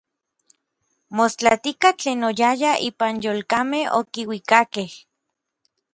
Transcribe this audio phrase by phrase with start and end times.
[1.19, 4.89] Mostlatika tlen oyayaj ipan yolkamej okiuikakej.